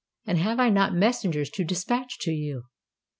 and 0.25 0.39
have 0.39 0.59
I 0.59 0.69
not 0.71 0.95
messengers 0.95 1.51
to 1.51 1.63
dispatch 1.63 2.17
to 2.21 2.31
you? 2.31 2.63